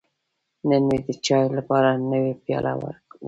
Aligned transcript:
نن 0.69 0.83
مې 0.89 0.97
د 1.05 1.07
چای 1.25 1.45
لپاره 1.57 1.89
نوی 2.11 2.33
پیاله 2.43 2.71
وکاروله. 2.75 2.93